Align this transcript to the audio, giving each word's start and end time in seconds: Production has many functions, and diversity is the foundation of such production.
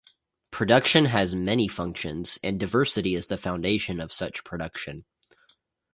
Production 0.49 1.05
has 1.05 1.35
many 1.35 1.67
functions, 1.67 2.39
and 2.43 2.59
diversity 2.59 3.13
is 3.13 3.27
the 3.27 3.37
foundation 3.37 3.99
of 3.99 4.11
such 4.11 4.43
production. 4.43 5.05